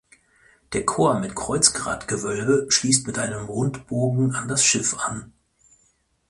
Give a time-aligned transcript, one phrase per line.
[0.73, 5.31] Der Chor mit Kreuzgratgewölbe schließt mit einem Rundbogen an das Schiff an.